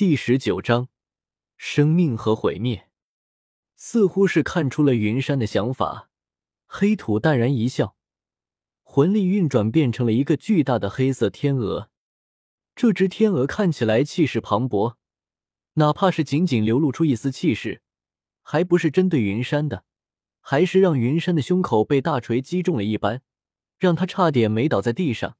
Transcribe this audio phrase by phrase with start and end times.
[0.00, 0.88] 第十九章，
[1.58, 2.88] 生命和毁灭。
[3.76, 6.08] 似乎是看出了云山的想法，
[6.64, 7.94] 黑土淡然一笑，
[8.82, 11.90] 魂力运转变成了一个巨大的黑色天鹅。
[12.74, 14.94] 这只天鹅看起来气势磅礴，
[15.74, 17.82] 哪怕是仅仅流露出一丝气势，
[18.40, 19.84] 还不是针对云山的，
[20.40, 23.20] 还是让云山的胸口被大锤击中了一般，
[23.78, 25.36] 让他差点没倒在地上，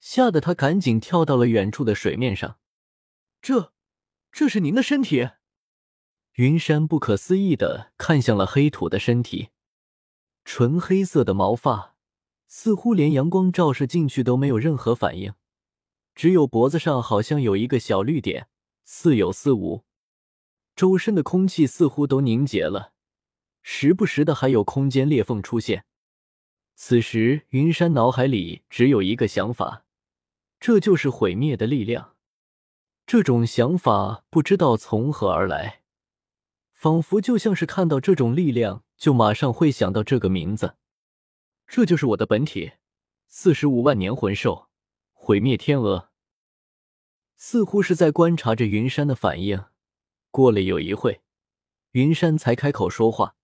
[0.00, 2.58] 吓得他赶紧跳到了远处的水面上。
[3.40, 3.73] 这。
[4.36, 5.30] 这是您的身体？
[6.32, 9.50] 云山不可思议的看向了黑土的身体，
[10.44, 11.94] 纯黑色的毛发，
[12.48, 15.34] 似乎连阳光照射进去都没有任何反应，
[16.16, 18.48] 只有脖子上好像有一个小绿点，
[18.84, 19.84] 似有似无。
[20.74, 22.92] 周身的空气似乎都凝结了，
[23.62, 25.84] 时不时的还有空间裂缝出现。
[26.74, 29.84] 此时，云山脑海里只有一个想法，
[30.58, 32.13] 这就是毁灭的力量。
[33.06, 35.82] 这种想法不知道从何而来，
[36.72, 40.76] 仿佛就像是看到这种力量，就马上会想到这个名字。
[41.66, 42.72] 这就是我的本体，
[43.26, 44.68] 四十五万年魂兽，
[45.12, 46.10] 毁灭天鹅。
[47.36, 49.64] 似乎是在观察着云山的反应。
[50.30, 51.20] 过了有一会，
[51.90, 53.36] 云山才开口说话。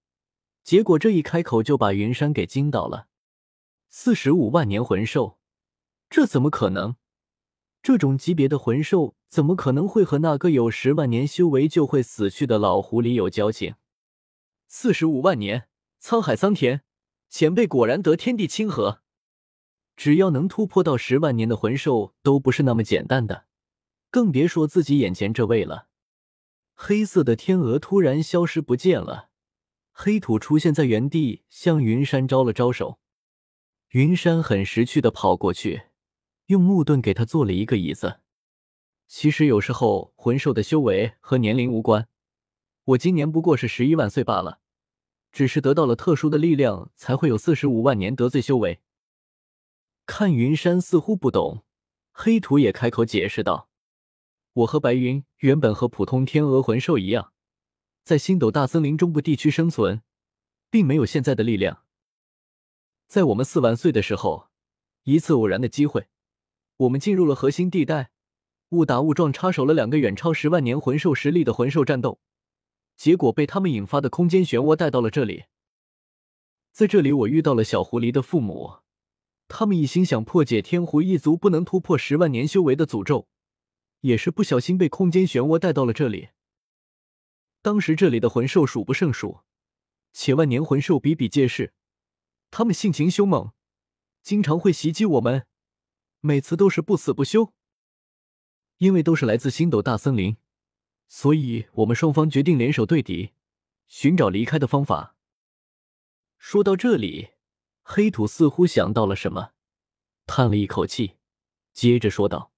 [0.65, 3.09] 结果这一开口就把云山给惊到了。
[3.89, 5.39] 四十五万年魂兽，
[6.09, 6.97] 这怎么可能？
[7.83, 13.77] 这种级别的魂兽怎么可能会和那个有十万年修为就会死去的老狐狸有交情？
[14.67, 15.69] 四十五万年，
[16.03, 16.83] 沧海桑田，
[17.29, 19.03] 前辈果然得天地亲和。
[19.97, 23.45] 只要能突破到十万年的魂兽都不是那么简单的，
[24.11, 25.87] 更别说自己眼前这位了。
[26.75, 29.29] 黑色的天鹅突然消失不见了，
[29.93, 32.99] 黑土出现在原地，向云山招了招手。
[33.91, 35.83] 云山很识趣的跑过去。
[36.47, 38.21] 用木盾给他做了一个椅子。
[39.11, 42.09] 其实有时候魂兽的修为和年龄无关，
[42.85, 44.61] 我今年不过是十一万岁罢了，
[45.33, 48.81] 只是得到了特殊的力量，才会有四十五万年得罪修为。
[50.07, 51.65] 看云山似乎不懂，
[52.13, 53.69] 黑土也开口解释道
[54.55, 57.33] ：“我和白云原本和普通天鹅魂兽一样，
[58.05, 60.03] 在星斗大森林中部地区生存，
[60.71, 61.83] 并没有现在的力量。
[63.09, 64.51] 在我们四万岁的时候，
[65.03, 66.07] 一次偶然的机会。”
[66.79, 68.13] 我们进入了核心地带，
[68.71, 72.21] 误打误撞插手了两个远超十万年魂兽实力的魂兽战斗，
[72.97, 75.45] 结果被他们引发的空间漩涡带到了这里。
[76.71, 78.79] 在这里，我遇到了小狐狸的父母，
[79.49, 83.29] 他们一心想破解天狐一族不能突破十万年修为的诅咒，
[84.03, 86.29] 也是不小心被空间漩涡带到了这里。
[87.61, 89.41] 当时这里的魂兽数不胜数，
[90.13, 91.75] 且万年魂兽比比皆是，
[92.53, 93.51] 他们性情凶猛，
[94.23, 95.47] 经常会袭击我们。
[96.21, 97.53] 每次都是不死不休，
[98.81, 100.39] 因为都是来自星斗大森林，
[101.07, 103.33] 所以我们双方决定联手对敌，
[103.87, 105.17] 寻找离开的方法。
[106.39, 107.33] 说到这里，
[107.83, 109.53] 黑土似乎想到了什么，
[110.25, 111.17] 叹了一口气，
[111.75, 112.53] 接着说道：“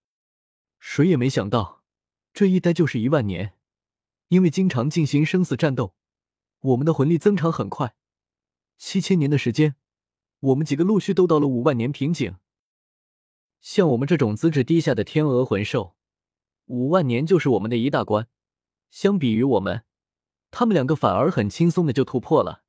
[0.79, 1.83] 谁也没想到，
[2.33, 3.55] 这一待就是一万年，
[4.29, 5.97] 因为经常进行生死战斗，
[6.61, 7.97] 我们的魂力增长很快，
[8.79, 9.75] 七千年的时间，
[10.39, 12.37] 我们几个陆续都到了五万年瓶颈。”
[13.61, 15.97] 像我们这种资质低下的天鹅魂兽，
[16.73, 18.29] 五万年就是我们的一大关。
[18.91, 19.85] 相比于我们，
[20.51, 22.63] 他们两个反而很轻松的就突破了。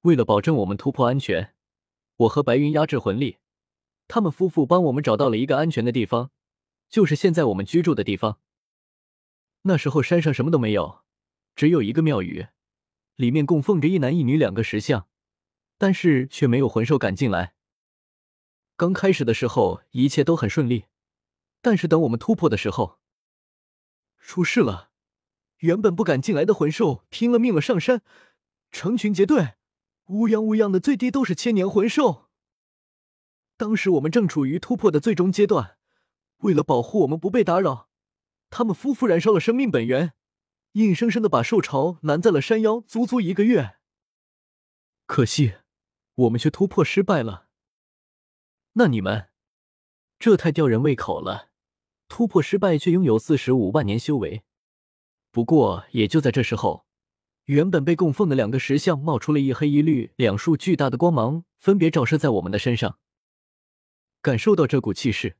[0.00, 1.54] 为了保证我们突破安全，
[2.16, 3.38] 我和白云压制魂力，
[4.08, 6.32] 他们夫妇帮我们找到了一个安全的地方，
[6.88, 8.40] 就是现在我们居住的地方。
[9.62, 11.02] 那时候山上什么都没有，
[11.54, 12.48] 只有一个庙宇，
[13.14, 15.06] 里面供奉着一男一女两个石像，
[15.78, 17.54] 但是却没有魂兽敢进来。
[18.76, 20.86] 刚开始的时候一切都很顺利，
[21.62, 23.00] 但是等我们突破的时候，
[24.18, 24.90] 出事了。
[25.58, 28.02] 原本不敢进来的魂兽拼了命了上山，
[28.70, 29.56] 成群结队，
[30.06, 32.30] 乌泱乌泱的，最低都是千年魂兽。
[33.58, 35.76] 当时我们正处于突破的最终阶段，
[36.38, 37.90] 为了保护我们不被打扰，
[38.48, 40.14] 他们夫妇燃烧了生命本源，
[40.72, 43.76] 硬生生的把兽潮拦在了山腰，足足一个月。
[45.04, 45.56] 可惜，
[46.14, 47.48] 我们却突破失败了。
[48.72, 49.28] 那你们，
[50.18, 51.49] 这太吊人胃口了！
[52.10, 54.42] 突破失败却拥有四十五万年修为。
[55.30, 56.84] 不过也就在这时候，
[57.44, 62.98] 原本被供奉的两个石像冒出了一黑一绿两束巨大的光芒，分别照射在我们的身上。
[64.20, 65.36] 感受到这股气势，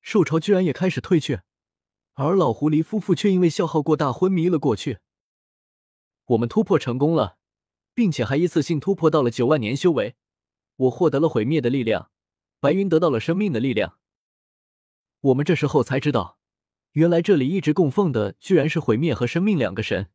[0.00, 1.42] 兽潮居然也开始退却，
[2.14, 4.98] 而老狐狸夫妇却因为消耗过大昏迷了过去。
[6.24, 7.36] 我们突破成功了，
[7.94, 10.16] 并且还一次性突破到了九万年修为。
[10.76, 12.10] 我获得了毁灭的力量。
[12.60, 13.98] 白云得到了生命的力量。
[15.20, 16.38] 我们这时候才知道，
[16.92, 20.10] 原来这里一直供奉的居然是毁灭和生命两个神。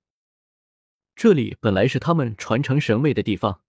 [1.15, 3.61] 这里本来是他们传承神位的地方，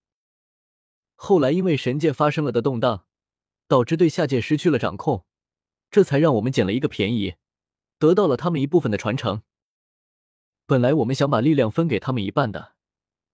[1.15, 3.05] 后来因为神界发生了的动荡，
[3.67, 5.25] 导致对下界失去了掌控，
[5.91, 7.35] 这才让我们捡了一个便宜，
[7.99, 9.43] 得到了他们一部分的传承。
[10.65, 12.75] 本来我们想把力量分给他们一半的，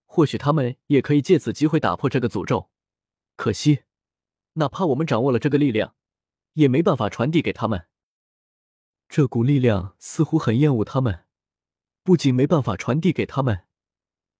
[0.05, 2.71] 或许他们也可以借此机会打破这个诅咒。
[3.37, 3.83] 可惜，
[4.53, 5.95] 哪怕我们掌握了这个力量，
[6.53, 7.87] 也没办法传递给他们。
[9.13, 11.25] 这股力量似乎很厌恶他们，
[12.01, 13.65] 不仅没办法传递给他们，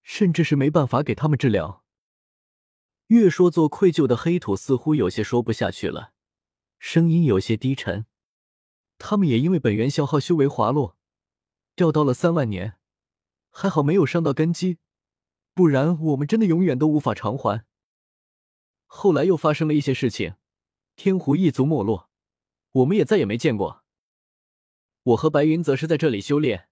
[0.01, 1.83] 甚至是没办法给他们治疗。
[3.07, 6.13] 越说做愧疚的黑土似乎有些说不下去了，
[6.79, 8.05] 声音有些低沉。
[8.97, 10.95] 他们也因为本源消耗修为滑落，
[11.75, 12.77] 掉到了三万年。
[13.49, 14.77] 还好没有伤到根基，
[15.53, 17.65] 不然我们真的永远都无法偿还。
[18.85, 20.35] 后来又发生了一些事情，
[20.95, 22.09] 天狐一族没落，
[22.71, 23.80] 我们也再也没见过。
[25.03, 26.67] 我和白云则是在这里修炼，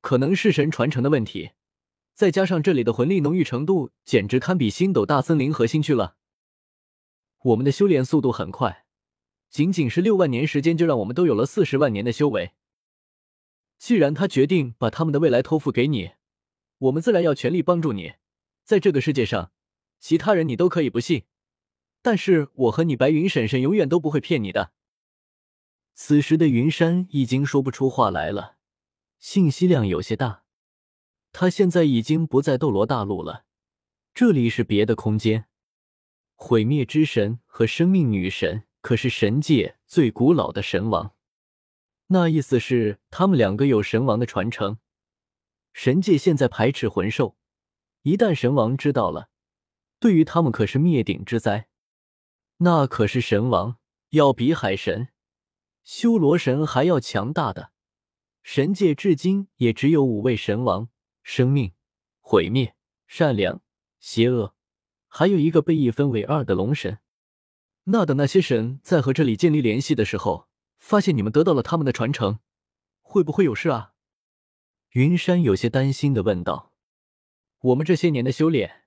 [0.00, 1.50] 可能是神传承的问题，
[2.14, 6.16] 再加上这里的魂力浓郁程度，简直堪比星斗大森林核心区了。
[7.42, 8.86] 我们的修炼速度很快，
[9.50, 12.52] 仅仅是六万年时间，就让我们都有了四十万年的修为。
[13.78, 16.12] 既然他决定把他们的未来托付给你，
[16.78, 18.14] 我们自然要全力帮助你。
[18.64, 19.52] 在这个世界上，
[20.00, 21.24] 其他人你都可以不信，
[22.00, 24.72] 但是我和你白云婶婶永远都不会骗你的。
[25.98, 28.58] 此时的云山已经说不出话来了，
[29.18, 30.44] 信息量有些大。
[31.32, 33.46] 他现在已经不在斗罗大陆了，
[34.12, 35.46] 这里是别的空间。
[36.34, 41.14] 毁灭之神和生命女神可是神界最古老的神王。
[42.08, 44.78] 那意思是他们两个有神王的传承。
[45.72, 47.38] 神界现在排斥魂兽，
[48.02, 49.30] 一旦神王知道了，
[49.98, 51.68] 对于他们可是灭顶之灾。
[52.58, 53.78] 那可是神王，
[54.10, 55.08] 要比海神、
[55.86, 57.70] 修罗神还要强大的。
[58.42, 60.90] 神界至今也只有五位神王：
[61.22, 61.72] 生命、
[62.20, 62.74] 毁灭、
[63.06, 63.62] 善良、
[64.00, 64.54] 邪恶，
[65.06, 66.98] 还有一个被一分为二的龙神。
[67.84, 70.48] 那等那些神在和这里建立联系的时候。
[70.78, 72.38] 发现你们得到了他们的传承，
[73.00, 73.94] 会不会有事啊？
[74.90, 76.74] 云山有些担心的问道。
[77.58, 78.84] 我们这些年的修炼，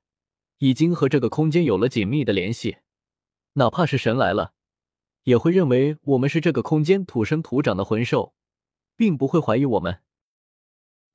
[0.59, 2.77] 已经和这个空间有了紧密的联系，
[3.53, 4.53] 哪怕是神来了，
[5.29, 8.33] 也会认为我们是这个空间土生土长的魂兽，
[8.95, 10.01] 并不会怀疑我们。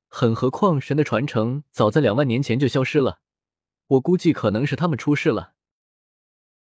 [0.08, 3.18] 很何况神的传承早在两万年前就消失了，
[3.88, 5.53] 我估计可能是他们出事了。